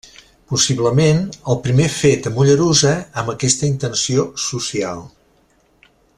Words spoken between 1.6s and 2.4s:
primer fet a